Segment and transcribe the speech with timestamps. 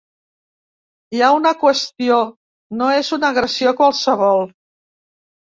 [1.17, 2.17] Hi ha una qüestió:
[2.81, 4.43] no és una agressió qualsevol.